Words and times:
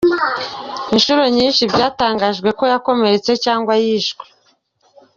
Inshuro 0.95 1.23
nyinshi 1.35 1.63
byatangajwe 1.73 2.49
ko 2.57 2.63
yakomeretse 2.73 3.31
cyangwa 3.43 3.73
yishwe. 3.83 4.23